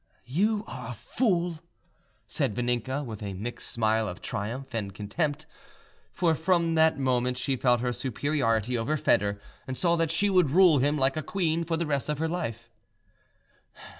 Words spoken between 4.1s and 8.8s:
triumph and contempt; for from that moment she felt her superiority